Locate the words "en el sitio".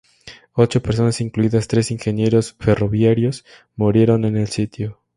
4.25-4.99